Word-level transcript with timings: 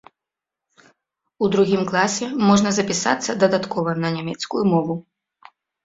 У 1.43 1.51
другім 1.57 1.81
класе 1.93 2.31
можна 2.49 2.69
запісацца 2.81 3.39
дадаткова 3.47 3.97
на 4.03 4.15
нямецкую 4.21 4.63
мову. 4.77 5.03